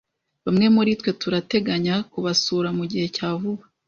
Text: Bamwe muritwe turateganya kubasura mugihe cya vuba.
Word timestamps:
Bamwe 0.45 0.65
muritwe 0.75 1.09
turateganya 1.21 1.95
kubasura 2.11 2.69
mugihe 2.77 3.05
cya 3.15 3.29
vuba. 3.39 3.63